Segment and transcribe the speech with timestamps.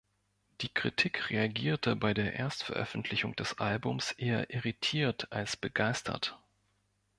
[0.61, 6.39] Die Kritik reagierte bei der Erstveröffentlichung des Albums eher irritiert als begeistert.